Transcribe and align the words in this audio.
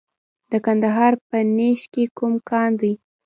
د 0.51 0.53
کندهار 0.65 1.13
په 1.29 1.37
نیش 1.55 1.81
کې 1.93 2.03
کوم 2.17 2.33
کان 2.49 2.71
دی؟ 2.81 2.93